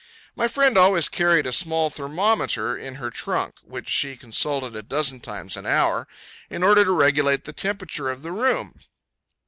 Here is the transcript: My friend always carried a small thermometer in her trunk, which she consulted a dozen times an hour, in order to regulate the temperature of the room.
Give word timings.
My 0.35 0.47
friend 0.47 0.79
always 0.79 1.07
carried 1.07 1.45
a 1.45 1.51
small 1.53 1.91
thermometer 1.91 2.75
in 2.75 2.95
her 2.95 3.11
trunk, 3.11 3.59
which 3.61 3.87
she 3.87 4.17
consulted 4.17 4.75
a 4.75 4.81
dozen 4.81 5.19
times 5.19 5.55
an 5.55 5.67
hour, 5.67 6.07
in 6.49 6.63
order 6.63 6.83
to 6.83 6.91
regulate 6.91 7.43
the 7.43 7.53
temperature 7.53 8.09
of 8.09 8.23
the 8.23 8.31
room. 8.31 8.73